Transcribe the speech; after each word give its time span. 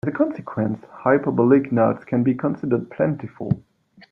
As 0.03 0.09
a 0.11 0.17
consequence, 0.17 0.83
hyperbolic 0.89 1.71
knots 1.71 2.05
can 2.05 2.23
be 2.23 2.33
considered 2.33 2.89
plentiful. 2.89 3.61